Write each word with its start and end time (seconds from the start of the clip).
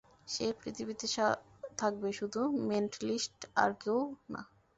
সেই 0.27 0.51
পৃথিবীতে 0.59 1.05
থাকবে 1.77 2.09
শুধু 2.19 2.41
মেন্টলিস্ট 2.69 3.37
আর 3.55 3.71
কেউ 3.81 3.99
না। 4.29 4.41